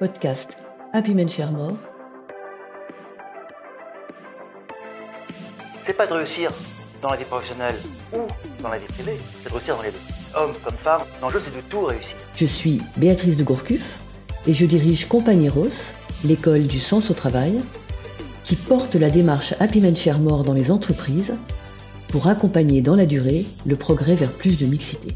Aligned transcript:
Podcast 0.00 0.56
Happy 0.94 1.12
Men 1.12 1.28
Share 1.28 1.52
More. 1.52 1.76
C'est 5.82 5.92
pas 5.92 6.06
de 6.06 6.14
réussir 6.14 6.50
dans 7.02 7.10
la 7.10 7.16
vie 7.18 7.26
professionnelle 7.26 7.74
ou 8.14 8.20
dans 8.62 8.70
la 8.70 8.78
vie 8.78 8.86
privée, 8.86 9.18
c'est 9.42 9.50
de 9.50 9.54
réussir 9.54 9.76
dans 9.76 9.82
les 9.82 9.90
deux. 9.90 9.98
Homme 10.34 10.54
comme 10.64 10.76
femme, 10.76 11.02
l'enjeu 11.20 11.38
c'est 11.38 11.54
de 11.54 11.60
tout 11.60 11.84
réussir. 11.84 12.16
Je 12.34 12.46
suis 12.46 12.80
Béatrice 12.96 13.36
de 13.36 13.44
Gourcuff 13.44 13.98
et 14.46 14.54
je 14.54 14.64
dirige 14.64 15.06
Compagnie 15.06 15.50
Rose, 15.50 15.92
l'école 16.24 16.66
du 16.66 16.80
sens 16.80 17.10
au 17.10 17.14
travail, 17.14 17.60
qui 18.44 18.56
porte 18.56 18.94
la 18.94 19.10
démarche 19.10 19.54
Happy 19.60 19.82
Men 19.82 19.94
Share 19.94 20.18
More 20.18 20.44
dans 20.44 20.54
les 20.54 20.70
entreprises 20.70 21.34
pour 22.08 22.26
accompagner 22.26 22.80
dans 22.80 22.96
la 22.96 23.04
durée 23.04 23.44
le 23.66 23.76
progrès 23.76 24.14
vers 24.14 24.32
plus 24.32 24.58
de 24.58 24.64
mixité. 24.64 25.14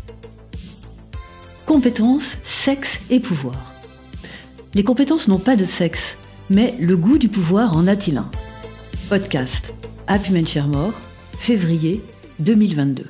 Compétences, 1.64 2.36
sexe 2.44 3.00
et 3.08 3.18
pouvoir. 3.18 3.73
Les 4.74 4.82
compétences 4.82 5.28
n'ont 5.28 5.38
pas 5.38 5.54
de 5.54 5.64
sexe, 5.64 6.16
mais 6.50 6.74
le 6.80 6.96
goût 6.96 7.16
du 7.16 7.28
pouvoir 7.28 7.76
en 7.76 7.86
a-t-il 7.86 8.16
un 8.16 8.28
Podcast 9.08 9.72
Happy 10.08 10.44
Share 10.44 10.66
More, 10.66 10.92
février 11.38 12.00
2022. 12.40 13.04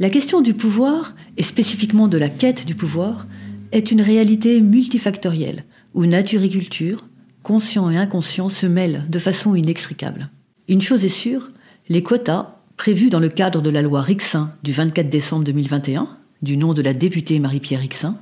La 0.00 0.10
question 0.10 0.42
du 0.42 0.52
pouvoir, 0.52 1.14
et 1.38 1.42
spécifiquement 1.42 2.08
de 2.08 2.18
la 2.18 2.28
quête 2.28 2.66
du 2.66 2.74
pouvoir, 2.74 3.26
est 3.72 3.90
une 3.90 4.02
réalité 4.02 4.60
multifactorielle, 4.60 5.64
où 5.94 6.04
nature 6.04 6.42
et 6.42 6.50
culture, 6.50 7.06
conscient 7.42 7.88
et 7.88 7.96
inconscient, 7.96 8.50
se 8.50 8.66
mêlent 8.66 9.06
de 9.08 9.18
façon 9.18 9.54
inextricable. 9.54 10.28
Une 10.68 10.82
chose 10.82 11.06
est 11.06 11.08
sûre, 11.08 11.52
les 11.88 12.02
quotas, 12.02 12.56
prévus 12.76 13.08
dans 13.08 13.20
le 13.20 13.30
cadre 13.30 13.62
de 13.62 13.70
la 13.70 13.80
loi 13.80 14.02
Rixin 14.02 14.52
du 14.62 14.72
24 14.72 15.08
décembre 15.08 15.44
2021, 15.44 16.06
du 16.42 16.58
nom 16.58 16.74
de 16.74 16.82
la 16.82 16.92
députée 16.92 17.38
Marie-Pierre 17.38 17.80
Rixin, 17.80 18.18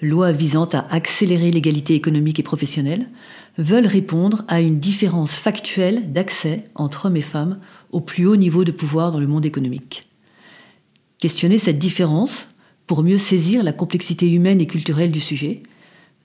loi 0.00 0.32
visant 0.32 0.66
à 0.66 0.86
accélérer 0.94 1.50
l'égalité 1.50 1.94
économique 1.94 2.38
et 2.38 2.44
professionnelle, 2.44 3.08
veulent 3.58 3.86
répondre 3.86 4.44
à 4.48 4.60
une 4.60 4.78
différence 4.78 5.32
factuelle 5.32 6.12
d'accès 6.12 6.64
entre 6.74 7.06
hommes 7.06 7.16
et 7.16 7.22
femmes 7.22 7.58
au 7.90 8.00
plus 8.00 8.26
haut 8.26 8.36
niveau 8.36 8.64
de 8.64 8.70
pouvoir 8.70 9.10
dans 9.10 9.20
le 9.20 9.26
monde 9.26 9.46
économique. 9.46 10.08
Questionner 11.18 11.58
cette 11.58 11.78
différence, 11.78 12.46
pour 12.86 13.02
mieux 13.02 13.18
saisir 13.18 13.64
la 13.64 13.72
complexité 13.72 14.30
humaine 14.30 14.60
et 14.60 14.66
culturelle 14.66 15.10
du 15.10 15.20
sujet, 15.20 15.62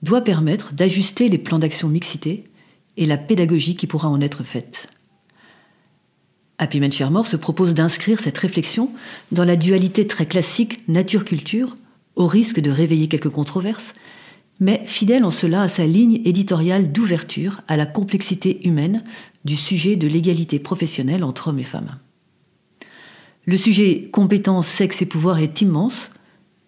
doit 0.02 0.20
permettre 0.20 0.72
d'ajuster 0.72 1.28
les 1.28 1.38
plans 1.38 1.58
d'action 1.58 1.88
mixité 1.88 2.44
et 2.96 3.06
la 3.06 3.16
pédagogie 3.16 3.74
qui 3.74 3.88
pourra 3.88 4.08
en 4.08 4.20
être 4.20 4.44
faite. 4.44 4.86
Happy 6.58 6.80
Shermore 6.92 7.26
se 7.26 7.36
propose 7.36 7.74
d'inscrire 7.74 8.20
cette 8.20 8.38
réflexion 8.38 8.90
dans 9.32 9.44
la 9.44 9.56
dualité 9.56 10.06
très 10.06 10.26
classique 10.26 10.86
nature-culture, 10.88 11.76
au 12.16 12.26
risque 12.26 12.60
de 12.60 12.70
réveiller 12.70 13.08
quelques 13.08 13.30
controverses, 13.30 13.94
mais 14.60 14.82
fidèle 14.86 15.24
en 15.24 15.30
cela 15.30 15.62
à 15.62 15.68
sa 15.68 15.84
ligne 15.84 16.20
éditoriale 16.24 16.92
d'ouverture 16.92 17.60
à 17.68 17.76
la 17.76 17.86
complexité 17.86 18.66
humaine 18.66 19.02
du 19.44 19.56
sujet 19.56 19.96
de 19.96 20.06
l'égalité 20.06 20.58
professionnelle 20.58 21.24
entre 21.24 21.48
hommes 21.48 21.58
et 21.58 21.64
femmes. 21.64 21.98
Le 23.46 23.56
sujet 23.56 24.08
compétence, 24.10 24.66
sexe 24.66 25.02
et 25.02 25.06
pouvoir 25.06 25.38
est 25.38 25.60
immense. 25.60 26.10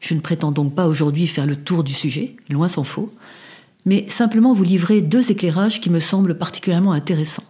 Je 0.01 0.15
ne 0.15 0.21
prétends 0.21 0.53
donc 0.53 0.75
pas 0.75 0.89
aujourd'hui 0.89 1.27
faire 1.27 1.47
le 1.47 1.57
tour 1.57 1.85
du 1.85 1.95
sujet, 1.95 2.37
loin 2.51 2.69
s'en 2.69 2.85
faut, 2.85 3.13
mais 3.87 4.05
simplement 4.09 4.53
vous 4.53 4.65
livrer 4.65 5.01
deux 5.01 5.31
éclairages 5.31 5.81
qui 5.81 5.89
me 5.89 6.01
semblent 6.01 6.37
particulièrement 6.37 6.93
intéressants. 6.93 7.45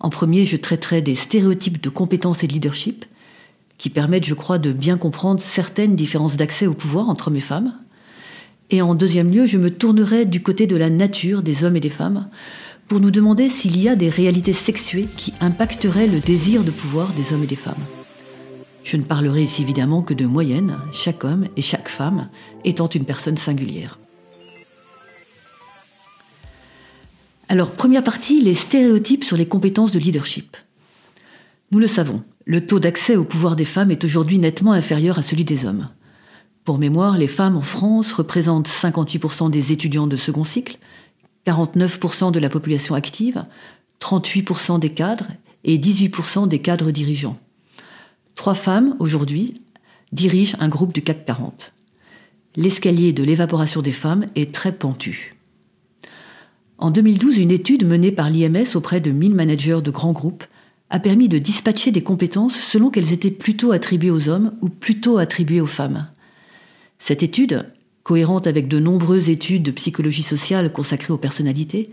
En 0.00 0.10
premier, 0.10 0.44
je 0.44 0.56
traiterai 0.56 1.02
des 1.02 1.14
stéréotypes 1.14 1.80
de 1.80 1.88
compétence 1.88 2.42
et 2.42 2.46
de 2.46 2.52
leadership, 2.52 3.06
qui 3.80 3.88
permettent, 3.88 4.26
je 4.26 4.34
crois, 4.34 4.58
de 4.58 4.72
bien 4.72 4.98
comprendre 4.98 5.40
certaines 5.40 5.96
différences 5.96 6.36
d'accès 6.36 6.66
au 6.66 6.74
pouvoir 6.74 7.08
entre 7.08 7.28
hommes 7.28 7.36
et 7.36 7.40
femmes. 7.40 7.72
Et 8.68 8.82
en 8.82 8.94
deuxième 8.94 9.32
lieu, 9.32 9.46
je 9.46 9.56
me 9.56 9.70
tournerai 9.70 10.26
du 10.26 10.42
côté 10.42 10.66
de 10.66 10.76
la 10.76 10.90
nature 10.90 11.42
des 11.42 11.64
hommes 11.64 11.76
et 11.76 11.80
des 11.80 11.88
femmes 11.88 12.28
pour 12.88 13.00
nous 13.00 13.10
demander 13.10 13.48
s'il 13.48 13.80
y 13.80 13.88
a 13.88 13.96
des 13.96 14.10
réalités 14.10 14.52
sexuées 14.52 15.08
qui 15.16 15.32
impacteraient 15.40 16.08
le 16.08 16.20
désir 16.20 16.62
de 16.62 16.70
pouvoir 16.70 17.14
des 17.14 17.32
hommes 17.32 17.44
et 17.44 17.46
des 17.46 17.56
femmes. 17.56 17.82
Je 18.84 18.98
ne 18.98 19.02
parlerai 19.02 19.44
ici 19.44 19.62
évidemment 19.62 20.02
que 20.02 20.12
de 20.12 20.26
moyenne, 20.26 20.76
chaque 20.92 21.24
homme 21.24 21.48
et 21.56 21.62
chaque 21.62 21.88
femme 21.88 22.28
étant 22.66 22.88
une 22.88 23.06
personne 23.06 23.38
singulière. 23.38 23.98
Alors, 27.48 27.70
première 27.70 28.04
partie, 28.04 28.42
les 28.42 28.54
stéréotypes 28.54 29.24
sur 29.24 29.38
les 29.38 29.46
compétences 29.46 29.92
de 29.92 29.98
leadership. 29.98 30.58
Nous 31.70 31.78
le 31.78 31.86
savons, 31.86 32.22
le 32.50 32.66
taux 32.66 32.80
d'accès 32.80 33.14
au 33.14 33.22
pouvoir 33.22 33.54
des 33.54 33.64
femmes 33.64 33.92
est 33.92 34.02
aujourd'hui 34.02 34.36
nettement 34.36 34.72
inférieur 34.72 35.20
à 35.20 35.22
celui 35.22 35.44
des 35.44 35.66
hommes. 35.66 35.88
Pour 36.64 36.78
mémoire, 36.78 37.16
les 37.16 37.28
femmes 37.28 37.56
en 37.56 37.60
France 37.60 38.12
représentent 38.12 38.66
58% 38.66 39.52
des 39.52 39.70
étudiants 39.70 40.08
de 40.08 40.16
second 40.16 40.42
cycle, 40.42 40.78
49% 41.46 42.32
de 42.32 42.40
la 42.40 42.48
population 42.48 42.96
active, 42.96 43.44
38% 44.00 44.80
des 44.80 44.90
cadres 44.90 45.28
et 45.62 45.78
18% 45.78 46.48
des 46.48 46.58
cadres 46.58 46.90
dirigeants. 46.90 47.38
Trois 48.34 48.56
femmes, 48.56 48.96
aujourd'hui, 48.98 49.62
dirigent 50.10 50.56
un 50.58 50.68
groupe 50.68 50.92
du 50.92 51.02
CAC 51.02 51.24
40. 51.26 51.72
L'escalier 52.56 53.12
de 53.12 53.22
l'évaporation 53.22 53.80
des 53.80 53.92
femmes 53.92 54.26
est 54.34 54.52
très 54.52 54.72
pentu. 54.72 55.36
En 56.78 56.90
2012, 56.90 57.38
une 57.38 57.52
étude 57.52 57.86
menée 57.86 58.10
par 58.10 58.28
l'IMS 58.28 58.74
auprès 58.74 59.00
de 59.00 59.12
1000 59.12 59.36
managers 59.36 59.82
de 59.84 59.92
grands 59.92 60.10
groupes 60.10 60.42
a 60.90 60.98
permis 60.98 61.28
de 61.28 61.38
dispatcher 61.38 61.92
des 61.92 62.02
compétences 62.02 62.56
selon 62.56 62.90
qu'elles 62.90 63.12
étaient 63.12 63.30
plutôt 63.30 63.72
attribuées 63.72 64.10
aux 64.10 64.28
hommes 64.28 64.52
ou 64.60 64.68
plutôt 64.68 65.18
attribuées 65.18 65.60
aux 65.60 65.66
femmes. 65.66 66.08
Cette 66.98 67.22
étude, 67.22 67.66
cohérente 68.02 68.46
avec 68.46 68.68
de 68.68 68.78
nombreuses 68.78 69.30
études 69.30 69.62
de 69.62 69.70
psychologie 69.70 70.22
sociale 70.22 70.72
consacrées 70.72 71.12
aux 71.12 71.18
personnalités, 71.18 71.90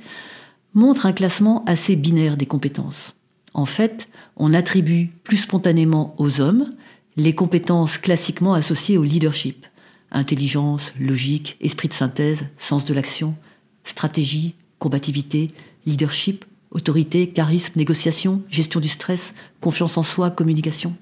montre 0.74 1.06
un 1.06 1.14
classement 1.14 1.64
assez 1.66 1.96
binaire 1.96 2.38
des 2.38 2.46
compétences. 2.46 3.16
En 3.54 3.66
fait, 3.66 4.08
on 4.36 4.54
attribue 4.54 5.12
plus 5.24 5.38
spontanément 5.38 6.16
aux 6.18 6.42
hommes 6.42 6.72
les 7.16 7.34
compétences 7.34 7.98
classiquement 7.98 8.54
associées 8.54 8.98
au 8.98 9.04
leadership 9.04 9.66
intelligence, 10.12 10.94
logique, 11.00 11.58
esprit 11.62 11.88
de 11.88 11.94
synthèse, 11.94 12.46
sens 12.58 12.86
de 12.86 12.94
l'action, 12.94 13.36
stratégie, 13.84 14.56
combativité, 14.80 15.52
leadership, 15.86 16.46
Autorité, 16.78 17.30
charisme, 17.30 17.74
négociation, 17.76 18.44
gestion 18.52 18.80
du 18.80 18.88
stress, 18.88 19.34
confiance 19.62 19.98
en 19.98 20.04
soi, 20.04 20.30
communication. 20.30 20.96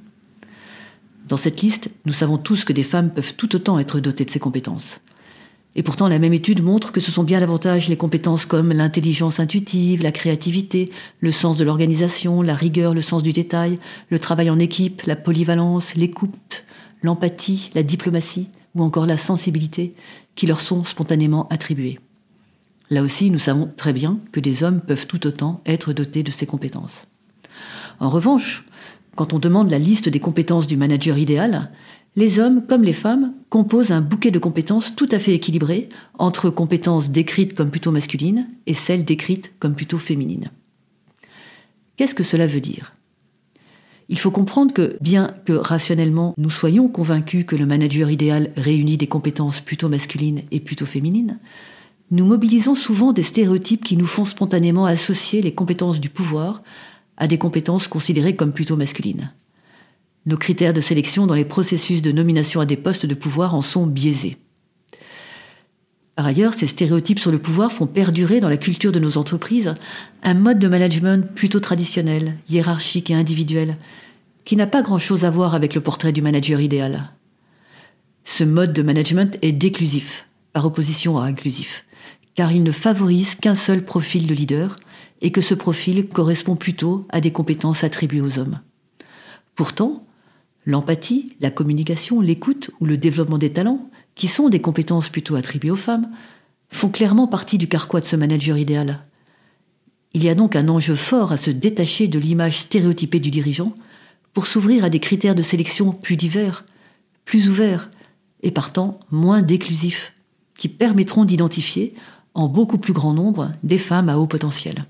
Dans 1.28 1.36
cette 1.36 1.62
liste, 1.62 1.90
nous 2.06 2.14
savons 2.14 2.38
tous 2.38 2.64
que 2.64 2.72
des 2.72 2.82
femmes 2.82 3.12
peuvent 3.12 3.36
tout 3.36 3.58
autant 3.58 3.78
être 3.78 4.00
dotées 4.00 4.24
de 4.24 4.30
ces 4.30 4.40
compétences. 4.40 5.02
Et 5.76 5.84
pourtant, 5.84 6.08
la 6.08 6.18
même 6.18 6.32
étude 6.32 6.64
montre 6.64 6.94
que 6.94 7.02
ce 7.02 7.12
sont 7.12 7.26
bien 7.26 7.42
davantage 7.42 7.90
les 7.90 7.98
compétences 7.98 8.46
comme 8.46 8.72
l'intelligence 8.72 9.42
intuitive, 9.42 10.02
la 10.02 10.14
créativité, 10.14 10.92
le 11.20 11.34
sens 11.34 11.58
de 11.58 11.66
l'organisation, 11.66 12.42
la 12.42 12.56
rigueur, 12.56 12.94
le 12.94 13.02
sens 13.02 13.22
du 13.22 13.34
détail, 13.34 13.78
le 14.10 14.20
travail 14.20 14.50
en 14.50 14.60
équipe, 14.60 15.02
la 15.02 15.18
polyvalence, 15.18 15.96
l'écoute, 15.96 16.64
l'empathie, 17.04 17.70
la 17.76 17.84
diplomatie 17.84 18.48
ou 18.76 18.84
encore 18.84 19.08
la 19.08 19.18
sensibilité 19.18 19.94
qui 20.36 20.48
leur 20.48 20.62
sont 20.62 20.86
spontanément 20.86 21.50
attribuées. 21.50 22.00
Là 22.90 23.02
aussi, 23.02 23.32
nous 23.32 23.40
savons 23.40 23.72
très 23.76 23.94
bien 23.94 24.20
que 24.32 24.40
des 24.40 24.64
hommes 24.64 24.82
peuvent 24.82 25.08
tout 25.08 25.26
autant 25.26 25.62
être 25.66 25.94
dotés 25.94 26.24
de 26.24 26.32
ces 26.32 26.46
compétences. 26.46 27.08
En 28.00 28.10
revanche, 28.10 28.66
quand 29.16 29.34
on 29.34 29.40
demande 29.40 29.72
la 29.72 29.80
liste 29.80 30.10
des 30.10 30.20
compétences 30.20 30.68
du 30.68 30.78
manager 30.78 31.18
idéal, 31.18 31.72
les 32.16 32.40
hommes 32.40 32.66
comme 32.66 32.84
les 32.84 32.94
femmes 32.94 33.34
composent 33.50 33.92
un 33.92 34.02
bouquet 34.02 34.32
de 34.32 34.40
compétences 34.40 34.96
tout 34.96 35.10
à 35.12 35.20
fait 35.20 35.34
équilibré 35.34 35.90
entre 36.18 36.50
compétences 36.50 37.10
décrites 37.10 37.56
comme 37.56 37.72
plutôt 37.72 37.92
masculines 37.92 38.48
et 38.68 38.74
celles 38.74 39.06
décrites 39.06 39.52
comme 39.60 39.76
plutôt 39.76 39.98
féminines. 39.98 40.52
Qu'est-ce 41.98 42.16
que 42.16 42.24
cela 42.24 42.48
veut 42.48 42.62
dire? 42.62 42.94
Il 44.08 44.20
faut 44.20 44.32
comprendre 44.32 44.74
que, 44.74 44.98
bien 45.02 45.36
que 45.46 45.54
rationnellement 45.54 46.36
nous 46.38 46.50
soyons 46.50 46.88
convaincus 46.88 47.46
que 47.46 47.56
le 47.56 47.66
manager 47.66 48.12
idéal 48.12 48.52
réunit 48.56 48.98
des 48.98 49.08
compétences 49.08 49.62
plutôt 49.62 49.90
masculines 49.90 50.44
et 50.52 50.60
plutôt 50.60 50.86
féminines, 50.86 51.40
nous 52.12 52.26
mobilisons 52.26 52.76
souvent 52.76 53.14
des 53.14 53.24
stéréotypes 53.24 53.84
qui 53.84 53.98
nous 53.98 54.06
font 54.06 54.26
spontanément 54.26 54.86
associer 54.86 55.42
les 55.42 55.54
compétences 55.54 56.00
du 56.00 56.10
pouvoir 56.10 56.62
à 57.18 57.28
des 57.28 57.38
compétences 57.38 57.88
considérées 57.88 58.36
comme 58.36 58.54
plutôt 58.54 58.78
masculines. 58.78 59.32
Nos 60.28 60.38
critères 60.38 60.74
de 60.74 60.82
sélection 60.82 61.26
dans 61.26 61.34
les 61.34 61.46
processus 61.46 62.02
de 62.02 62.12
nomination 62.12 62.62
à 62.62 62.66
des 62.66 62.78
postes 62.78 63.06
de 63.06 63.16
pouvoir 63.16 63.56
en 63.56 63.62
sont 63.62 63.88
biaisés. 63.88 64.38
Par 66.16 66.26
ailleurs, 66.28 66.54
ces 66.54 66.68
stéréotypes 66.68 67.20
sur 67.20 67.32
le 67.32 67.40
pouvoir 67.40 67.72
font 67.72 67.88
perdurer 67.88 68.40
dans 68.40 68.50
la 68.50 68.58
culture 68.58 68.92
de 68.92 69.00
nos 69.00 69.18
entreprises 69.18 69.74
un 70.24 70.34
mode 70.34 70.60
de 70.60 70.68
management 70.68 71.34
plutôt 71.34 71.60
traditionnel, 71.60 72.38
hiérarchique 72.50 73.12
et 73.12 73.16
individuel, 73.16 73.78
qui 74.46 74.56
n'a 74.56 74.68
pas 74.68 74.84
grand-chose 74.84 75.26
à 75.26 75.32
voir 75.32 75.56
avec 75.56 75.74
le 75.74 75.82
portrait 75.82 76.14
du 76.14 76.22
manager 76.22 76.62
idéal. 76.62 77.12
Ce 78.24 78.44
mode 78.44 78.74
de 78.74 78.82
management 78.84 79.38
est 79.42 79.52
déclusif, 79.52 80.28
par 80.54 80.66
opposition 80.66 81.18
à 81.18 81.26
inclusif 81.26 81.86
car 82.36 82.52
il 82.52 82.64
ne 82.64 82.72
favorise 82.72 83.36
qu'un 83.36 83.56
seul 83.56 83.84
profil 83.84 84.28
de 84.28 84.34
leader 84.34 84.76
et 85.22 85.32
que 85.32 85.42
ce 85.42 85.54
profil 85.54 86.08
correspond 86.08 86.56
plutôt 86.56 87.08
à 87.10 87.22
des 87.22 87.32
compétences 87.32 87.84
attribuées 87.84 88.22
aux 88.22 88.38
hommes. 88.38 88.60
Pourtant, 89.56 90.06
l'empathie, 90.66 91.36
la 91.40 91.50
communication, 91.50 92.20
l'écoute 92.20 92.72
ou 92.80 92.86
le 92.86 92.98
développement 92.98 93.38
des 93.38 93.54
talents, 93.54 93.90
qui 94.16 94.28
sont 94.28 94.50
des 94.50 94.62
compétences 94.62 95.10
plutôt 95.10 95.36
attribuées 95.36 95.72
aux 95.72 95.78
femmes, 95.78 96.10
font 96.70 96.90
clairement 96.90 97.28
partie 97.28 97.58
du 97.58 97.68
carquois 97.68 98.02
de 98.02 98.06
ce 98.06 98.16
manager 98.16 98.58
idéal. 98.58 99.06
Il 100.14 100.24
y 100.24 100.30
a 100.30 100.36
donc 100.36 100.56
un 100.56 100.68
enjeu 100.68 100.96
fort 100.96 101.32
à 101.32 101.38
se 101.38 101.52
détacher 101.52 102.08
de 102.08 102.20
l'image 102.20 102.60
stéréotypée 102.60 103.20
du 103.20 103.32
dirigeant 103.32 103.74
pour 104.34 104.48
s'ouvrir 104.48 104.84
à 104.84 104.90
des 104.90 105.00
critères 105.00 105.36
de 105.36 105.42
sélection 105.42 105.92
plus 105.92 106.18
divers, 106.18 106.66
plus 107.24 107.50
ouverts 107.50 107.90
et 108.42 108.52
partant 108.52 109.00
moins 109.12 109.42
déclusifs, 109.42 110.14
qui 110.58 110.70
permettront 110.70 111.26
d'identifier 111.26 111.96
en 112.36 112.48
beaucoup 112.48 112.78
plus 112.78 112.94
grand 112.94 113.14
nombre 113.14 113.52
des 113.64 113.78
femmes 113.78 114.10
à 114.10 114.20
haut 114.20 114.28
potentiel. 114.28 114.86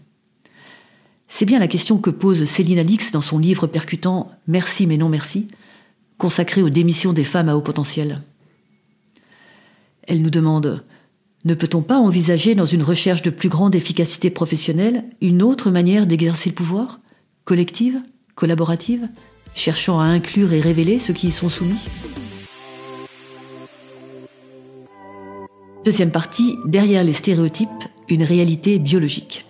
C'est 1.27 1.45
bien 1.45 1.59
la 1.59 1.68
question 1.68 1.97
que 1.97 2.09
pose 2.09 2.45
Céline 2.45 2.80
Alix 2.80 3.12
dans 3.12 3.21
son 3.21 3.38
livre 3.38 3.68
percutant 3.68 4.31
Merci 4.47 4.88
mais 4.88 4.97
non 4.97 5.09
merci, 5.09 5.47
consacré 6.18 6.62
aux 6.62 6.69
démissions 6.69 7.13
des 7.13 7.24
femmes 7.24 7.50
à 7.50 7.56
haut 7.56 7.62
potentiel. 7.62 8.21
Elle 10.03 10.21
nous 10.21 10.30
demande 10.30 10.83
Ne 11.45 11.53
peut-on 11.53 11.81
pas 11.81 11.97
envisager 11.97 12.56
dans 12.56 12.65
une 12.65 12.83
recherche 12.83 13.21
de 13.21 13.30
plus 13.30 13.50
grande 13.50 13.75
efficacité 13.75 14.30
professionnelle 14.30 15.06
une 15.21 15.41
autre 15.41 15.71
manière 15.71 16.07
d'exercer 16.07 16.50
le 16.50 16.56
pouvoir 16.56 17.00
Collective 17.44 18.01
Collaborative 18.36 19.07
Cherchant 19.56 20.00
à 20.00 20.06
inclure 20.06 20.51
et 20.51 20.59
révéler 20.59 21.00
ceux 21.00 21.13
qui 21.13 21.27
y 21.27 21.31
sont 21.31 21.50
soumis? 21.50 21.80
Deuxième 25.86 26.10
partie, 26.10 26.58
derrière 26.66 27.04
les 27.04 27.14
stéréotypes, 27.14 27.70
une 28.10 28.24
réalité 28.24 28.80
biologique. 28.80 29.46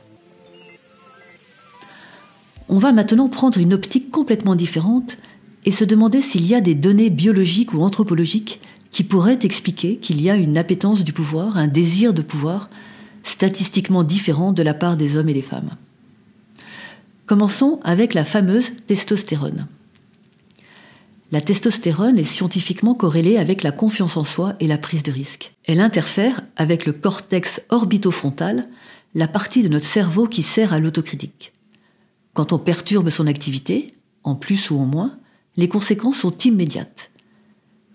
On 2.67 2.77
va 2.77 2.91
maintenant 2.91 3.29
prendre 3.29 3.57
une 3.57 3.73
optique 3.73 4.11
complètement 4.11 4.55
différente 4.55 5.15
et 5.63 5.71
se 5.71 5.85
demander 5.85 6.21
s'il 6.21 6.45
y 6.45 6.53
a 6.53 6.59
des 6.59 6.75
données 6.75 7.09
biologiques 7.09 7.73
ou 7.73 7.79
anthropologiques 7.79 8.59
qui 8.91 9.05
pourraient 9.05 9.39
expliquer 9.43 9.95
qu'il 9.95 10.21
y 10.21 10.29
a 10.29 10.35
une 10.35 10.57
appétence 10.57 11.05
du 11.05 11.13
pouvoir, 11.13 11.55
un 11.55 11.67
désir 11.67 12.13
de 12.13 12.21
pouvoir, 12.21 12.69
statistiquement 13.23 14.03
différent 14.03 14.51
de 14.51 14.61
la 14.61 14.73
part 14.73 14.97
des 14.97 15.15
hommes 15.15 15.29
et 15.29 15.33
des 15.33 15.41
femmes. 15.41 15.71
Commençons 17.27 17.79
avec 17.81 18.13
la 18.13 18.25
fameuse 18.25 18.71
testostérone. 18.87 19.67
La 21.31 21.41
testostérone 21.41 22.19
est 22.19 22.23
scientifiquement 22.23 22.93
corrélée 22.93 23.37
avec 23.37 23.63
la 23.63 23.71
confiance 23.71 24.15
en 24.15 24.23
soi 24.23 24.55
et 24.59 24.67
la 24.67 24.77
prise 24.77 25.01
de 25.01 25.11
risque. 25.11 25.55
Elle 25.65 25.79
interfère 25.79 26.41
avec 26.55 26.85
le 26.85 26.93
cortex 26.93 27.61
orbitofrontal, 27.69 28.67
la 29.15 29.27
partie 29.27 29.63
de 29.63 29.67
notre 29.67 29.85
cerveau 29.85 30.27
qui 30.27 30.43
sert 30.43 30.71
à 30.71 30.79
l'autocritique. 30.79 31.51
Quand 32.33 32.53
on 32.53 32.59
perturbe 32.59 33.09
son 33.09 33.25
activité, 33.25 33.87
en 34.23 34.35
plus 34.35 34.69
ou 34.69 34.77
en 34.77 34.85
moins, 34.85 35.17
les 35.57 35.67
conséquences 35.67 36.17
sont 36.17 36.37
immédiates. 36.39 37.09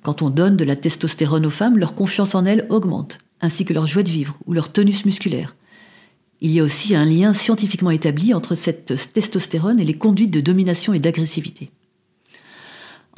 Quand 0.02 0.22
on 0.22 0.30
donne 0.30 0.56
de 0.56 0.64
la 0.64 0.76
testostérone 0.76 1.46
aux 1.46 1.50
femmes, 1.50 1.78
leur 1.78 1.94
confiance 1.94 2.34
en 2.34 2.44
elles 2.44 2.66
augmente, 2.68 3.18
ainsi 3.40 3.64
que 3.64 3.74
leur 3.74 3.86
joie 3.86 4.02
de 4.02 4.10
vivre 4.10 4.38
ou 4.46 4.54
leur 4.54 4.72
tonus 4.72 5.04
musculaire. 5.04 5.54
Il 6.40 6.50
y 6.50 6.58
a 6.58 6.64
aussi 6.64 6.96
un 6.96 7.04
lien 7.04 7.34
scientifiquement 7.34 7.90
établi 7.90 8.34
entre 8.34 8.54
cette 8.54 9.12
testostérone 9.12 9.78
et 9.78 9.84
les 9.84 9.98
conduites 9.98 10.30
de 10.30 10.40
domination 10.40 10.94
et 10.94 11.00
d'agressivité. 11.00 11.70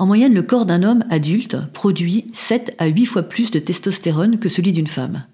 En 0.02 0.06
moyenne, 0.06 0.34
le 0.34 0.43
corps 0.43 0.66
d'un 0.66 0.82
homme 0.82 1.04
adulte 1.10 1.56
produit 1.72 2.26
7 2.32 2.75
à 2.78 2.88
8 2.88 3.06
fois 3.06 3.22
plus 3.22 3.52
de 3.52 3.60
testostérone 3.60 4.40
que 4.40 4.49
celui 4.49 4.72
d'une 4.72 4.88
femme. 4.88 5.26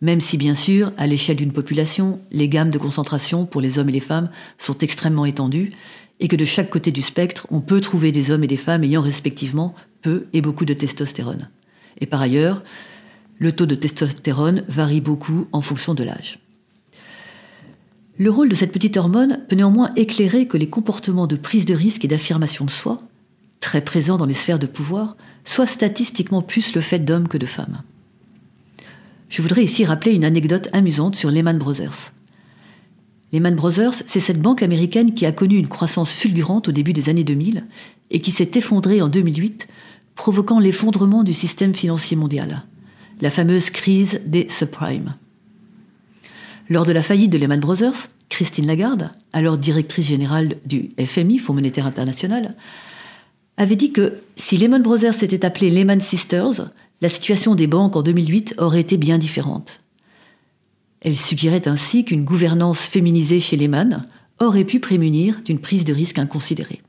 Même 0.00 0.20
si, 0.20 0.36
bien 0.36 0.56
sûr, 0.56 0.90
à 0.96 1.06
l'échelle 1.06 1.36
d'une 1.36 1.52
population, 1.52 2.18
les 2.32 2.48
gammes 2.48 2.72
de 2.72 2.78
concentration 2.78 3.46
pour 3.46 3.60
les 3.60 3.78
hommes 3.78 3.88
et 3.88 3.92
les 3.92 4.00
femmes 4.00 4.28
sont 4.58 4.78
extrêmement 4.78 5.26
étendues 5.26 5.70
et 6.18 6.26
que 6.26 6.34
de 6.34 6.44
chaque 6.44 6.70
côté 6.70 6.90
du 6.90 7.02
spectre, 7.02 7.46
on 7.52 7.60
peut 7.60 7.80
trouver 7.80 8.10
des 8.10 8.32
hommes 8.32 8.42
et 8.42 8.48
des 8.48 8.56
femmes 8.56 8.82
ayant 8.82 9.00
respectivement 9.00 9.76
peu 10.02 10.26
et 10.32 10.40
beaucoup 10.40 10.64
de 10.64 10.74
testostérone. 10.74 11.48
Et 12.00 12.06
par 12.06 12.20
ailleurs, 12.20 12.64
le 13.38 13.52
taux 13.52 13.66
de 13.66 13.76
testostérone 13.76 14.64
varie 14.66 15.00
beaucoup 15.00 15.46
en 15.52 15.60
fonction 15.60 15.94
de 15.94 16.02
l'âge. 16.02 16.40
Le 18.18 18.30
rôle 18.32 18.48
de 18.48 18.56
cette 18.56 18.72
petite 18.72 18.96
hormone 18.96 19.44
peut 19.48 19.54
néanmoins 19.54 19.92
éclairer 19.94 20.48
que 20.48 20.56
les 20.56 20.68
comportements 20.68 21.28
de 21.28 21.36
prise 21.36 21.64
de 21.64 21.74
risque 21.74 22.04
et 22.04 22.08
d'affirmation 22.08 22.64
de 22.64 22.70
soi, 22.70 23.04
très 23.60 23.80
présents 23.80 24.18
dans 24.18 24.26
les 24.26 24.34
sphères 24.34 24.58
de 24.58 24.66
pouvoir, 24.66 25.16
soient 25.44 25.66
statistiquement 25.66 26.42
plus 26.42 26.74
le 26.74 26.80
fait 26.80 26.98
d'hommes 26.98 27.28
que 27.28 27.38
de 27.38 27.46
femmes. 27.46 27.82
Je 29.28 29.42
voudrais 29.42 29.64
ici 29.64 29.84
rappeler 29.84 30.12
une 30.12 30.24
anecdote 30.24 30.68
amusante 30.72 31.16
sur 31.16 31.30
Lehman 31.30 31.58
Brothers. 31.58 32.12
Lehman 33.32 33.56
Brothers, 33.56 33.94
c'est 34.06 34.20
cette 34.20 34.40
banque 34.40 34.62
américaine 34.62 35.14
qui 35.14 35.26
a 35.26 35.32
connu 35.32 35.56
une 35.56 35.68
croissance 35.68 36.10
fulgurante 36.10 36.68
au 36.68 36.72
début 36.72 36.92
des 36.92 37.08
années 37.08 37.24
2000 37.24 37.64
et 38.10 38.20
qui 38.20 38.30
s'est 38.30 38.52
effondrée 38.54 39.02
en 39.02 39.08
2008, 39.08 39.66
provoquant 40.14 40.60
l'effondrement 40.60 41.24
du 41.24 41.34
système 41.34 41.74
financier 41.74 42.16
mondial, 42.16 42.62
la 43.20 43.30
fameuse 43.30 43.70
crise 43.70 44.20
des 44.24 44.48
subprimes. 44.48 45.14
Lors 46.68 46.86
de 46.86 46.92
la 46.92 47.02
faillite 47.02 47.30
de 47.30 47.38
Lehman 47.38 47.60
Brothers, 47.60 48.08
Christine 48.28 48.66
Lagarde, 48.66 49.10
alors 49.32 49.58
directrice 49.58 50.06
générale 50.06 50.56
du 50.64 50.88
FMI, 50.98 51.38
Fonds 51.38 51.54
monétaire 51.54 51.86
international, 51.86 52.54
avait 53.56 53.76
dit 53.76 53.92
que 53.92 54.14
si 54.36 54.56
Lehman 54.56 54.82
Brothers 54.82 55.14
s'était 55.14 55.44
appelé 55.44 55.70
Lehman 55.70 56.00
Sisters, 56.00 56.70
la 57.00 57.08
situation 57.08 57.54
des 57.54 57.66
banques 57.66 57.96
en 57.96 58.02
2008 58.02 58.54
aurait 58.58 58.80
été 58.80 58.96
bien 58.96 59.18
différente. 59.18 59.80
Elle 61.00 61.16
suggérait 61.16 61.68
ainsi 61.68 62.04
qu'une 62.04 62.24
gouvernance 62.24 62.80
féminisée 62.80 63.40
chez 63.40 63.56
Lehman 63.56 64.02
aurait 64.40 64.64
pu 64.64 64.80
prémunir 64.80 65.40
d'une 65.44 65.60
prise 65.60 65.84
de 65.84 65.92
risque 65.92 66.18
inconsidérée. 66.18 66.82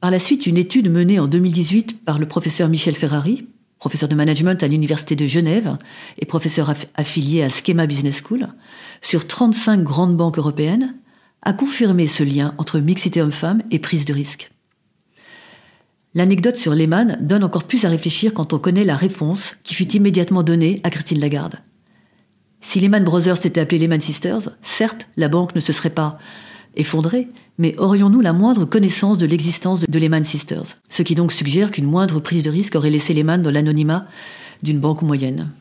Par 0.00 0.10
la 0.10 0.18
suite, 0.18 0.46
une 0.46 0.56
étude 0.56 0.90
menée 0.90 1.18
en 1.18 1.26
2018 1.26 2.04
par 2.04 2.18
le 2.18 2.26
professeur 2.26 2.68
Michel 2.68 2.94
Ferrari, 2.94 3.46
professeur 3.78 4.08
de 4.08 4.14
management 4.14 4.62
à 4.62 4.68
l'Université 4.68 5.16
de 5.16 5.26
Genève 5.26 5.76
et 6.18 6.26
professeur 6.26 6.74
affilié 6.94 7.42
à 7.42 7.48
Schema 7.48 7.86
Business 7.86 8.22
School, 8.22 8.48
sur 9.02 9.26
35 9.26 9.82
grandes 9.82 10.16
banques 10.16 10.38
européennes, 10.38 10.94
a 11.42 11.52
confirmé 11.52 12.06
ce 12.06 12.22
lien 12.22 12.54
entre 12.58 12.80
mixité 12.80 13.22
homme-femme 13.22 13.62
et 13.70 13.78
prise 13.78 14.04
de 14.04 14.12
risque. 14.12 14.50
L'anecdote 16.18 16.56
sur 16.56 16.74
Lehman 16.74 17.16
donne 17.20 17.44
encore 17.44 17.62
plus 17.62 17.84
à 17.84 17.88
réfléchir 17.88 18.34
quand 18.34 18.52
on 18.52 18.58
connaît 18.58 18.84
la 18.84 18.96
réponse 18.96 19.54
qui 19.62 19.76
fut 19.76 19.86
immédiatement 19.92 20.42
donnée 20.42 20.80
à 20.82 20.90
Christine 20.90 21.20
Lagarde. 21.20 21.60
Si 22.60 22.80
Lehman 22.80 23.04
Brothers 23.04 23.36
s'était 23.36 23.60
appelé 23.60 23.78
Lehman 23.78 24.00
Sisters, 24.00 24.50
certes, 24.60 25.06
la 25.16 25.28
banque 25.28 25.54
ne 25.54 25.60
se 25.60 25.72
serait 25.72 25.90
pas 25.90 26.18
effondrée, 26.74 27.28
mais 27.56 27.76
aurions-nous 27.78 28.20
la 28.20 28.32
moindre 28.32 28.64
connaissance 28.64 29.16
de 29.16 29.26
l'existence 29.26 29.82
de 29.82 29.98
Lehman 30.00 30.24
Sisters? 30.24 30.78
Ce 30.88 31.04
qui 31.04 31.14
donc 31.14 31.30
suggère 31.30 31.70
qu'une 31.70 31.86
moindre 31.86 32.18
prise 32.18 32.42
de 32.42 32.50
risque 32.50 32.74
aurait 32.74 32.90
laissé 32.90 33.14
Lehman 33.14 33.40
dans 33.40 33.52
l'anonymat 33.52 34.08
d'une 34.64 34.80
banque 34.80 35.02
moyenne. 35.02 35.52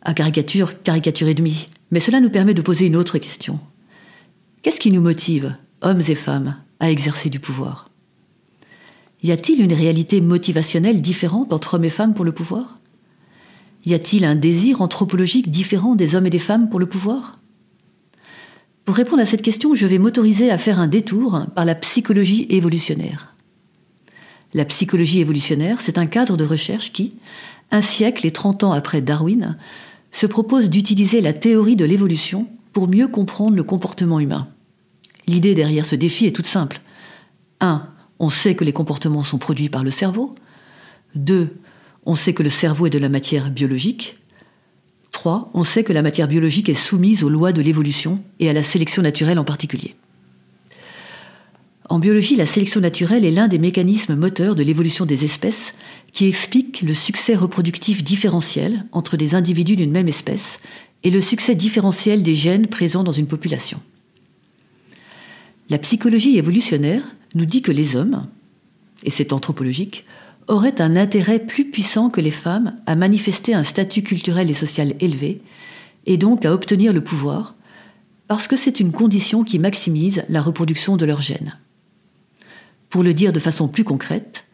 À 0.00 0.14
caricature, 0.14 0.82
caricature 0.82 1.28
et 1.28 1.34
demi. 1.34 1.68
Mais 1.90 2.00
cela 2.00 2.20
nous 2.20 2.30
permet 2.30 2.54
de 2.54 2.62
poser 2.62 2.86
une 2.86 2.96
autre 2.96 3.18
question. 3.18 3.60
Qu'est-ce 4.62 4.80
qui 4.80 4.90
nous 4.90 5.02
motive, 5.02 5.54
hommes 5.82 6.00
et 6.08 6.14
femmes, 6.14 6.56
à 6.80 6.90
exercer 6.90 7.28
du 7.28 7.40
pouvoir? 7.40 7.87
Y 9.22 9.32
a-t-il 9.32 9.60
une 9.60 9.72
réalité 9.72 10.20
motivationnelle 10.20 11.02
différente 11.02 11.52
entre 11.52 11.74
hommes 11.74 11.84
et 11.84 11.90
femmes 11.90 12.14
pour 12.14 12.24
le 12.24 12.32
pouvoir? 12.32 12.78
Y 13.84 13.94
a-t-il 13.94 14.24
un 14.24 14.36
désir 14.36 14.80
anthropologique 14.80 15.50
différent 15.50 15.94
des 15.94 16.14
hommes 16.14 16.26
et 16.26 16.30
des 16.30 16.38
femmes 16.38 16.68
pour 16.68 16.78
le 16.78 16.86
pouvoir? 16.86 17.38
Pour 18.84 18.94
répondre 18.96 19.22
à 19.22 19.26
cette 19.26 19.42
question, 19.42 19.74
je 19.74 19.86
vais 19.86 19.98
m'autoriser 19.98 20.50
à 20.50 20.58
faire 20.58 20.80
un 20.80 20.88
détour 20.88 21.46
par 21.54 21.64
la 21.64 21.74
psychologie 21.74 22.46
évolutionnaire. 22.48 23.34
La 24.54 24.64
psychologie 24.64 25.20
évolutionnaire, 25.20 25.80
c'est 25.80 25.98
un 25.98 26.06
cadre 26.06 26.36
de 26.36 26.44
recherche 26.44 26.92
qui, 26.92 27.14
un 27.70 27.82
siècle 27.82 28.26
et 28.26 28.30
trente 28.30 28.64
ans 28.64 28.72
après 28.72 29.02
Darwin, 29.02 29.58
se 30.10 30.26
propose 30.26 30.70
d'utiliser 30.70 31.20
la 31.20 31.34
théorie 31.34 31.76
de 31.76 31.84
l'évolution 31.84 32.48
pour 32.72 32.88
mieux 32.88 33.08
comprendre 33.08 33.56
le 33.56 33.62
comportement 33.62 34.20
humain. 34.20 34.48
L'idée 35.26 35.54
derrière 35.54 35.84
ce 35.84 35.96
défi 35.96 36.24
est 36.24 36.34
toute 36.34 36.46
simple. 36.46 36.80
1 37.60 37.86
on 38.18 38.30
sait 38.30 38.54
que 38.54 38.64
les 38.64 38.72
comportements 38.72 39.24
sont 39.24 39.38
produits 39.38 39.68
par 39.68 39.84
le 39.84 39.90
cerveau. 39.90 40.34
Deux, 41.14 41.56
on 42.04 42.16
sait 42.16 42.32
que 42.32 42.42
le 42.42 42.50
cerveau 42.50 42.86
est 42.86 42.90
de 42.90 42.98
la 42.98 43.08
matière 43.08 43.50
biologique. 43.50 44.16
Trois, 45.10 45.50
on 45.54 45.64
sait 45.64 45.84
que 45.84 45.92
la 45.92 46.02
matière 46.02 46.28
biologique 46.28 46.68
est 46.68 46.74
soumise 46.74 47.24
aux 47.24 47.28
lois 47.28 47.52
de 47.52 47.62
l'évolution 47.62 48.22
et 48.40 48.48
à 48.48 48.52
la 48.52 48.62
sélection 48.62 49.02
naturelle 49.02 49.38
en 49.38 49.44
particulier. 49.44 49.94
En 51.88 51.98
biologie, 51.98 52.36
la 52.36 52.44
sélection 52.44 52.80
naturelle 52.80 53.24
est 53.24 53.30
l'un 53.30 53.48
des 53.48 53.58
mécanismes 53.58 54.14
moteurs 54.14 54.54
de 54.54 54.62
l'évolution 54.62 55.06
des 55.06 55.24
espèces 55.24 55.72
qui 56.12 56.26
explique 56.26 56.82
le 56.82 56.92
succès 56.92 57.34
reproductif 57.34 58.04
différentiel 58.04 58.84
entre 58.92 59.16
des 59.16 59.34
individus 59.34 59.76
d'une 59.76 59.90
même 59.90 60.08
espèce 60.08 60.60
et 61.02 61.10
le 61.10 61.22
succès 61.22 61.54
différentiel 61.54 62.22
des 62.22 62.34
gènes 62.34 62.66
présents 62.66 63.04
dans 63.04 63.12
une 63.12 63.26
population. 63.26 63.80
La 65.70 65.78
psychologie 65.78 66.36
évolutionnaire 66.36 67.02
nous 67.38 67.46
dit 67.46 67.62
que 67.62 67.72
les 67.72 67.96
hommes, 67.96 68.26
et 69.04 69.10
c'est 69.10 69.32
anthropologique, 69.32 70.04
auraient 70.48 70.80
un 70.80 70.96
intérêt 70.96 71.38
plus 71.38 71.70
puissant 71.70 72.10
que 72.10 72.20
les 72.20 72.32
femmes 72.32 72.74
à 72.86 72.96
manifester 72.96 73.54
un 73.54 73.62
statut 73.62 74.02
culturel 74.02 74.50
et 74.50 74.54
social 74.54 74.94
élevé, 74.98 75.40
et 76.06 76.16
donc 76.16 76.44
à 76.44 76.52
obtenir 76.52 76.92
le 76.92 77.02
pouvoir, 77.02 77.54
parce 78.26 78.48
que 78.48 78.56
c'est 78.56 78.80
une 78.80 78.92
condition 78.92 79.44
qui 79.44 79.58
maximise 79.58 80.24
la 80.28 80.42
reproduction 80.42 80.96
de 80.96 81.06
leurs 81.06 81.20
gènes. 81.20 81.56
Pour 82.90 83.02
le 83.02 83.14
dire 83.14 83.32
de 83.32 83.40
façon 83.40 83.68
plus 83.68 83.84
concrète, 83.84 84.44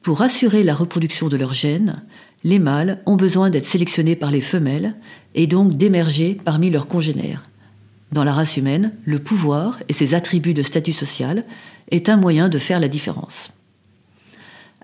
pour 0.00 0.22
assurer 0.22 0.62
la 0.62 0.74
reproduction 0.74 1.28
de 1.28 1.36
leurs 1.36 1.52
gènes, 1.52 2.02
les 2.44 2.58
mâles 2.58 3.02
ont 3.06 3.16
besoin 3.16 3.50
d'être 3.50 3.64
sélectionnés 3.64 4.16
par 4.16 4.30
les 4.30 4.40
femelles 4.40 4.94
et 5.34 5.46
donc 5.46 5.76
d'émerger 5.76 6.38
parmi 6.44 6.70
leurs 6.70 6.88
congénères. 6.88 7.44
Dans 8.12 8.24
la 8.24 8.32
race 8.32 8.56
humaine, 8.56 8.92
le 9.04 9.18
pouvoir 9.18 9.80
et 9.88 9.92
ses 9.92 10.14
attributs 10.14 10.54
de 10.54 10.62
statut 10.62 10.92
social 10.92 11.44
est 11.90 12.08
un 12.08 12.16
moyen 12.16 12.48
de 12.48 12.58
faire 12.58 12.80
la 12.80 12.88
différence. 12.88 13.50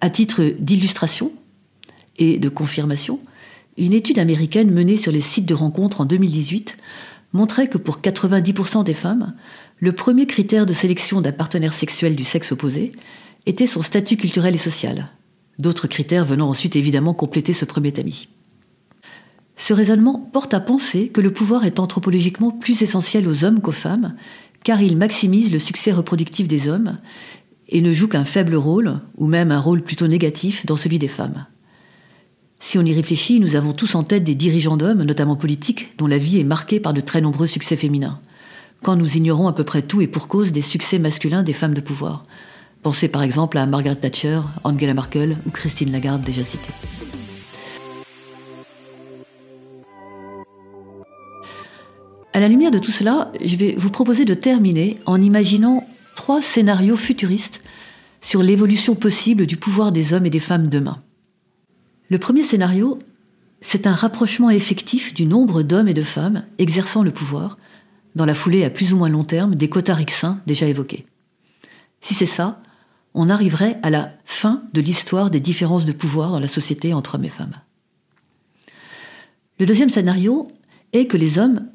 À 0.00 0.10
titre 0.10 0.42
d'illustration 0.58 1.32
et 2.18 2.38
de 2.38 2.48
confirmation, 2.48 3.20
une 3.78 3.92
étude 3.92 4.18
américaine 4.18 4.70
menée 4.70 4.96
sur 4.96 5.12
les 5.12 5.20
sites 5.20 5.46
de 5.46 5.54
rencontres 5.54 6.00
en 6.00 6.04
2018 6.04 6.76
montrait 7.32 7.68
que 7.68 7.78
pour 7.78 8.00
90% 8.00 8.84
des 8.84 8.94
femmes, 8.94 9.34
le 9.78 9.92
premier 9.92 10.26
critère 10.26 10.66
de 10.66 10.74
sélection 10.74 11.20
d'un 11.20 11.32
partenaire 11.32 11.72
sexuel 11.72 12.14
du 12.14 12.24
sexe 12.24 12.52
opposé 12.52 12.92
était 13.46 13.66
son 13.66 13.82
statut 13.82 14.16
culturel 14.16 14.54
et 14.54 14.58
social, 14.58 15.08
d'autres 15.58 15.86
critères 15.86 16.24
venant 16.24 16.48
ensuite 16.48 16.76
évidemment 16.76 17.14
compléter 17.14 17.52
ce 17.52 17.64
premier 17.64 17.92
tamis. 17.92 18.28
Ce 19.62 19.73
raisonnement 19.73 20.19
porte 20.19 20.54
à 20.54 20.59
penser 20.59 21.07
que 21.07 21.21
le 21.21 21.33
pouvoir 21.33 21.64
est 21.64 21.78
anthropologiquement 21.78 22.50
plus 22.50 22.83
essentiel 22.83 23.28
aux 23.28 23.45
hommes 23.45 23.61
qu'aux 23.61 23.71
femmes, 23.71 24.16
car 24.64 24.83
il 24.83 24.97
maximise 24.97 25.52
le 25.52 25.61
succès 25.61 25.92
reproductif 25.92 26.49
des 26.49 26.69
hommes 26.69 26.99
et 27.69 27.81
ne 27.81 27.95
joue 27.95 28.09
qu'un 28.09 28.25
faible 28.25 28.57
rôle, 28.57 28.99
ou 29.19 29.28
même 29.28 29.52
un 29.52 29.61
rôle 29.61 29.83
plutôt 29.83 30.09
négatif, 30.09 30.66
dans 30.66 30.75
celui 30.75 30.99
des 30.99 31.07
femmes. 31.07 31.47
Si 32.59 32.76
on 32.76 32.85
y 32.85 32.92
réfléchit, 32.92 33.38
nous 33.38 33.54
avons 33.54 33.73
tous 33.73 33.95
en 33.95 34.02
tête 34.02 34.25
des 34.25 34.35
dirigeants 34.35 34.76
d'hommes, 34.76 35.04
notamment 35.04 35.37
politiques, 35.37 35.97
dont 35.97 36.09
la 36.09 36.19
vie 36.19 36.40
est 36.40 36.45
marquée 36.45 36.81
par 36.81 36.92
de 36.92 37.00
très 37.00 37.21
nombreux 37.21 37.47
succès 37.47 37.76
féminins, 37.76 38.19
quand 38.83 38.97
nous 38.97 39.16
ignorons 39.16 39.47
à 39.47 39.52
peu 39.52 39.62
près 39.62 39.83
tout 39.83 40.00
et 40.00 40.09
pour 40.09 40.26
cause 40.26 40.50
des 40.50 40.61
succès 40.61 40.99
masculins 40.99 41.45
des 41.45 41.52
femmes 41.52 41.75
de 41.75 41.81
pouvoir. 41.81 42.26
Pensez 42.83 43.07
par 43.07 43.23
exemple 43.23 43.59
à 43.59 43.66
Margaret 43.66 43.95
Thatcher, 43.95 44.40
Angela 44.64 44.95
Merkel 44.95 45.37
ou 45.47 45.50
Christine 45.50 45.92
Lagarde 45.92 46.23
déjà 46.23 46.42
citées. 46.42 46.73
À 52.32 52.40
la 52.40 52.48
lumière 52.48 52.70
de 52.70 52.78
tout 52.78 52.90
cela, 52.90 53.30
je 53.44 53.56
vais 53.56 53.74
vous 53.76 53.90
proposer 53.90 54.24
de 54.24 54.34
terminer 54.34 54.98
en 55.04 55.20
imaginant 55.20 55.86
trois 56.14 56.40
scénarios 56.40 56.96
futuristes 56.96 57.60
sur 58.22 58.42
l'évolution 58.42 58.94
possible 58.94 59.46
du 59.46 59.56
pouvoir 59.56 59.92
des 59.92 60.14
hommes 60.14 60.24
et 60.24 60.30
des 60.30 60.40
femmes 60.40 60.68
demain. 60.68 61.02
Le 62.08 62.18
premier 62.18 62.42
scénario, 62.42 62.98
c'est 63.60 63.86
un 63.86 63.94
rapprochement 63.94 64.48
effectif 64.48 65.12
du 65.12 65.26
nombre 65.26 65.62
d'hommes 65.62 65.88
et 65.88 65.94
de 65.94 66.02
femmes 66.02 66.44
exerçant 66.58 67.02
le 67.02 67.10
pouvoir, 67.10 67.58
dans 68.14 68.26
la 68.26 68.34
foulée 68.34 68.64
à 68.64 68.70
plus 68.70 68.92
ou 68.92 68.96
moins 68.96 69.08
long 69.08 69.24
terme 69.24 69.54
des 69.54 69.68
quotas 69.68 69.94
rixins 69.94 70.40
déjà 70.46 70.66
évoqués. 70.66 71.06
Si 72.00 72.14
c'est 72.14 72.26
ça, 72.26 72.62
on 73.14 73.28
arriverait 73.28 73.78
à 73.82 73.90
la 73.90 74.12
fin 74.24 74.62
de 74.72 74.80
l'histoire 74.80 75.30
des 75.30 75.40
différences 75.40 75.84
de 75.84 75.92
pouvoir 75.92 76.32
dans 76.32 76.40
la 76.40 76.48
société 76.48 76.94
entre 76.94 77.16
hommes 77.16 77.24
et 77.24 77.30
femmes. 77.30 77.56
Le 79.58 79.66
deuxième 79.66 79.90
scénario 79.90 80.48
est 80.92 81.06
que 81.06 81.16
les 81.16 81.38
hommes 81.38 81.66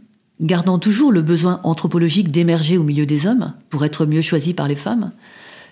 gardant 0.41 0.79
toujours 0.79 1.12
le 1.12 1.22
besoin 1.22 1.60
anthropologique 1.63 2.32
d'émerger 2.32 2.77
au 2.77 2.84
milieu 2.84 3.06
des 3.06 3.25
hommes 3.25 3.53
pour 3.70 3.84
être 3.86 4.06
mieux 4.06 4.22
choisis 4.22 4.53
par 4.53 4.67
les 4.67 4.75
femmes, 4.75 5.12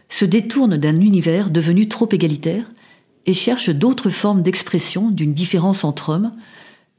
se 0.10 0.26
détournent 0.26 0.78
d'un 0.78 1.00
univers 1.00 1.50
devenu 1.50 1.88
trop 1.88 2.10
égalitaire 2.12 2.72
et 3.26 3.34
cherchent 3.34 3.70
d'autres 3.70 4.10
formes 4.10 4.42
d'expression 4.42 5.10
d'une 5.10 5.34
différence 5.34 5.84
entre 5.84 6.10
hommes, 6.10 6.32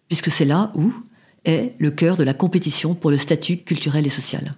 puisque 0.09 0.31
c'est 0.31 0.45
là 0.45 0.73
où 0.75 0.93
est 1.45 1.75
le 1.79 1.91
cœur 1.91 2.17
de 2.17 2.25
la 2.25 2.35
compétition 2.35 2.95
pour 2.95 3.11
le 3.11 3.19
statut 3.19 3.59
culturel 3.59 4.07
et 4.07 4.11
social. 4.11 4.55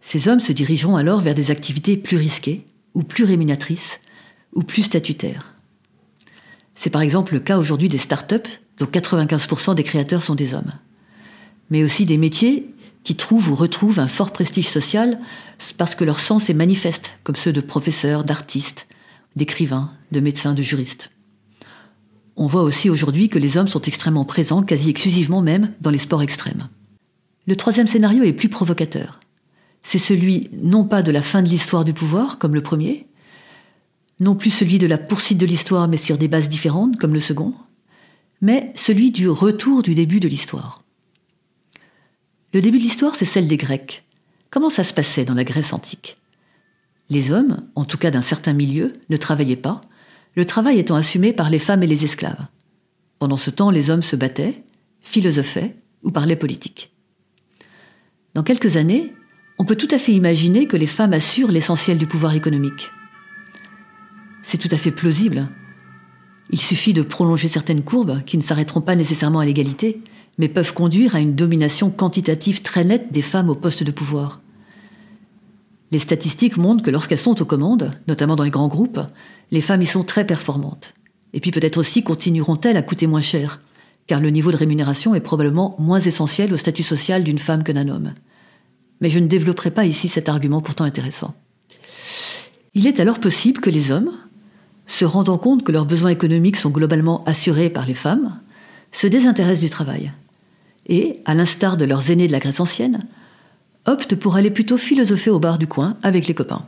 Ces 0.00 0.28
hommes 0.28 0.40
se 0.40 0.52
dirigeront 0.52 0.96
alors 0.96 1.20
vers 1.20 1.34
des 1.34 1.50
activités 1.50 1.96
plus 1.96 2.16
risquées, 2.16 2.64
ou 2.94 3.02
plus 3.02 3.24
rémunératrices, 3.24 4.00
ou 4.54 4.62
plus 4.62 4.84
statutaires. 4.84 5.54
C'est 6.74 6.90
par 6.90 7.02
exemple 7.02 7.34
le 7.34 7.40
cas 7.40 7.58
aujourd'hui 7.58 7.90
des 7.90 7.98
start-up, 7.98 8.48
dont 8.78 8.86
95% 8.86 9.74
des 9.74 9.82
créateurs 9.82 10.22
sont 10.22 10.34
des 10.34 10.54
hommes 10.54 10.72
mais 11.70 11.84
aussi 11.84 12.06
des 12.06 12.18
métiers 12.18 12.74
qui 13.04 13.14
trouvent 13.14 13.50
ou 13.50 13.54
retrouvent 13.54 14.00
un 14.00 14.08
fort 14.08 14.32
prestige 14.32 14.68
social 14.68 15.18
parce 15.76 15.94
que 15.94 16.04
leur 16.04 16.20
sens 16.20 16.50
est 16.50 16.54
manifeste, 16.54 17.12
comme 17.24 17.36
ceux 17.36 17.52
de 17.52 17.60
professeurs, 17.60 18.24
d'artistes, 18.24 18.86
d'écrivains, 19.36 19.92
de 20.12 20.20
médecins, 20.20 20.54
de 20.54 20.62
juristes. 20.62 21.10
On 22.36 22.46
voit 22.46 22.62
aussi 22.62 22.88
aujourd'hui 22.90 23.28
que 23.28 23.38
les 23.38 23.56
hommes 23.56 23.68
sont 23.68 23.80
extrêmement 23.80 24.24
présents, 24.24 24.62
quasi 24.62 24.90
exclusivement 24.90 25.42
même, 25.42 25.72
dans 25.80 25.90
les 25.90 25.98
sports 25.98 26.22
extrêmes. 26.22 26.68
Le 27.46 27.56
troisième 27.56 27.88
scénario 27.88 28.22
est 28.22 28.32
plus 28.32 28.48
provocateur. 28.48 29.20
C'est 29.82 29.98
celui 29.98 30.50
non 30.62 30.84
pas 30.84 31.02
de 31.02 31.10
la 31.10 31.22
fin 31.22 31.42
de 31.42 31.48
l'histoire 31.48 31.84
du 31.84 31.94
pouvoir, 31.94 32.38
comme 32.38 32.54
le 32.54 32.62
premier, 32.62 33.06
non 34.20 34.34
plus 34.34 34.50
celui 34.50 34.78
de 34.78 34.86
la 34.86 34.98
poursuite 34.98 35.38
de 35.38 35.46
l'histoire 35.46 35.88
mais 35.88 35.96
sur 35.96 36.18
des 36.18 36.28
bases 36.28 36.48
différentes, 36.48 36.96
comme 36.98 37.14
le 37.14 37.20
second, 37.20 37.54
mais 38.40 38.72
celui 38.74 39.10
du 39.10 39.28
retour 39.28 39.82
du 39.82 39.94
début 39.94 40.20
de 40.20 40.28
l'histoire. 40.28 40.82
Le 42.54 42.62
début 42.62 42.78
de 42.78 42.82
l'histoire, 42.82 43.14
c'est 43.14 43.26
celle 43.26 43.46
des 43.46 43.58
Grecs. 43.58 44.04
Comment 44.48 44.70
ça 44.70 44.82
se 44.82 44.94
passait 44.94 45.26
dans 45.26 45.34
la 45.34 45.44
Grèce 45.44 45.74
antique? 45.74 46.16
Les 47.10 47.30
hommes, 47.30 47.68
en 47.74 47.84
tout 47.84 47.98
cas 47.98 48.10
d'un 48.10 48.22
certain 48.22 48.54
milieu, 48.54 48.94
ne 49.10 49.18
travaillaient 49.18 49.54
pas, 49.54 49.82
le 50.34 50.46
travail 50.46 50.78
étant 50.78 50.94
assumé 50.94 51.34
par 51.34 51.50
les 51.50 51.58
femmes 51.58 51.82
et 51.82 51.86
les 51.86 52.06
esclaves. 52.06 52.46
Pendant 53.18 53.36
ce 53.36 53.50
temps, 53.50 53.70
les 53.70 53.90
hommes 53.90 54.02
se 54.02 54.16
battaient, 54.16 54.62
philosophaient 55.02 55.76
ou 56.02 56.10
parlaient 56.10 56.36
politique. 56.36 56.90
Dans 58.32 58.42
quelques 58.42 58.76
années, 58.76 59.12
on 59.58 59.66
peut 59.66 59.76
tout 59.76 59.88
à 59.90 59.98
fait 59.98 60.12
imaginer 60.12 60.66
que 60.66 60.76
les 60.78 60.86
femmes 60.86 61.12
assurent 61.12 61.50
l'essentiel 61.50 61.98
du 61.98 62.06
pouvoir 62.06 62.34
économique. 62.34 62.90
C'est 64.42 64.58
tout 64.58 64.68
à 64.70 64.78
fait 64.78 64.92
plausible. 64.92 65.50
Il 66.48 66.60
suffit 66.60 66.94
de 66.94 67.02
prolonger 67.02 67.48
certaines 67.48 67.82
courbes 67.84 68.24
qui 68.24 68.38
ne 68.38 68.42
s'arrêteront 68.42 68.80
pas 68.80 68.96
nécessairement 68.96 69.40
à 69.40 69.44
l'égalité, 69.44 70.00
mais 70.38 70.48
peuvent 70.48 70.72
conduire 70.72 71.16
à 71.16 71.20
une 71.20 71.34
domination 71.34 71.90
quantitative 71.90 72.62
très 72.62 72.84
nette 72.84 73.12
des 73.12 73.22
femmes 73.22 73.50
au 73.50 73.56
poste 73.56 73.82
de 73.82 73.90
pouvoir. 73.90 74.40
Les 75.90 75.98
statistiques 75.98 76.56
montrent 76.56 76.84
que 76.84 76.90
lorsqu'elles 76.90 77.18
sont 77.18 77.40
aux 77.42 77.46
commandes, 77.46 77.92
notamment 78.06 78.36
dans 78.36 78.44
les 78.44 78.50
grands 78.50 78.68
groupes, 78.68 79.00
les 79.50 79.60
femmes 79.60 79.82
y 79.82 79.86
sont 79.86 80.04
très 80.04 80.26
performantes. 80.26 80.94
Et 81.32 81.40
puis 81.40 81.50
peut-être 81.50 81.78
aussi 81.78 82.02
continueront-elles 82.02 82.76
à 82.76 82.82
coûter 82.82 83.06
moins 83.06 83.20
cher, 83.20 83.60
car 84.06 84.20
le 84.20 84.30
niveau 84.30 84.52
de 84.52 84.56
rémunération 84.56 85.14
est 85.14 85.20
probablement 85.20 85.74
moins 85.78 86.00
essentiel 86.00 86.52
au 86.52 86.56
statut 86.56 86.82
social 86.82 87.24
d'une 87.24 87.38
femme 87.38 87.64
que 87.64 87.72
d'un 87.72 87.88
homme. 87.88 88.14
Mais 89.00 89.10
je 89.10 89.18
ne 89.18 89.26
développerai 89.26 89.70
pas 89.70 89.86
ici 89.86 90.08
cet 90.08 90.28
argument 90.28 90.60
pourtant 90.60 90.84
intéressant. 90.84 91.34
Il 92.74 92.86
est 92.86 93.00
alors 93.00 93.18
possible 93.18 93.60
que 93.60 93.70
les 93.70 93.90
hommes, 93.90 94.12
se 94.86 95.04
rendant 95.04 95.38
compte 95.38 95.64
que 95.64 95.72
leurs 95.72 95.86
besoins 95.86 96.10
économiques 96.10 96.56
sont 96.56 96.70
globalement 96.70 97.24
assurés 97.24 97.70
par 97.70 97.86
les 97.86 97.94
femmes, 97.94 98.38
se 98.92 99.06
désintéressent 99.06 99.60
du 99.60 99.70
travail 99.70 100.12
et, 100.88 101.20
à 101.24 101.34
l'instar 101.34 101.76
de 101.76 101.84
leurs 101.84 102.10
aînés 102.10 102.26
de 102.26 102.32
la 102.32 102.38
Grèce 102.38 102.60
ancienne, 102.60 103.00
optent 103.86 104.16
pour 104.16 104.36
aller 104.36 104.50
plutôt 104.50 104.76
philosopher 104.76 105.30
au 105.30 105.38
bar 105.38 105.58
du 105.58 105.66
coin 105.66 105.96
avec 106.02 106.26
les 106.26 106.34
copains. 106.34 106.66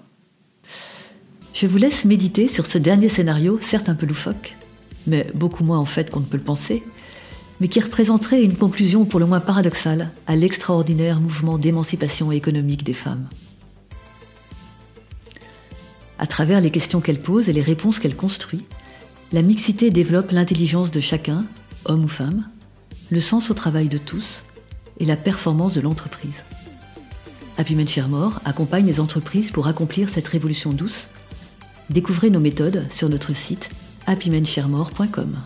Je 1.52 1.66
vous 1.66 1.78
laisse 1.78 2.04
méditer 2.04 2.48
sur 2.48 2.66
ce 2.66 2.78
dernier 2.78 3.08
scénario, 3.08 3.58
certes 3.60 3.88
un 3.88 3.94
peu 3.94 4.06
loufoque, 4.06 4.56
mais 5.06 5.26
beaucoup 5.34 5.64
moins 5.64 5.78
en 5.78 5.84
fait 5.84 6.10
qu'on 6.10 6.20
ne 6.20 6.24
peut 6.24 6.36
le 6.36 6.42
penser, 6.42 6.82
mais 7.60 7.68
qui 7.68 7.80
représenterait 7.80 8.42
une 8.42 8.56
conclusion 8.56 9.04
pour 9.04 9.20
le 9.20 9.26
moins 9.26 9.40
paradoxale 9.40 10.10
à 10.26 10.36
l'extraordinaire 10.36 11.20
mouvement 11.20 11.58
d'émancipation 11.58 12.32
économique 12.32 12.84
des 12.84 12.94
femmes. 12.94 13.28
À 16.18 16.26
travers 16.26 16.60
les 16.60 16.70
questions 16.70 17.00
qu'elle 17.00 17.20
pose 17.20 17.48
et 17.48 17.52
les 17.52 17.62
réponses 17.62 17.98
qu'elle 17.98 18.16
construit, 18.16 18.64
la 19.32 19.42
mixité 19.42 19.90
développe 19.90 20.32
l'intelligence 20.32 20.90
de 20.90 21.00
chacun, 21.00 21.44
homme 21.84 22.04
ou 22.04 22.08
femme, 22.08 22.48
le 23.10 23.20
sens 23.20 23.50
au 23.50 23.54
travail 23.54 23.88
de 23.88 23.98
tous 23.98 24.42
et 24.98 25.04
la 25.04 25.16
performance 25.16 25.74
de 25.74 25.80
l'entreprise. 25.80 26.44
Happy 27.58 27.74
Men 27.74 27.86
accompagne 28.44 28.86
les 28.86 29.00
entreprises 29.00 29.50
pour 29.50 29.66
accomplir 29.66 30.08
cette 30.08 30.28
révolution 30.28 30.72
douce. 30.72 31.08
Découvrez 31.90 32.30
nos 32.30 32.40
méthodes 32.40 32.86
sur 32.90 33.08
notre 33.08 33.34
site 33.34 33.68
happymensharemore.com. 34.06 35.38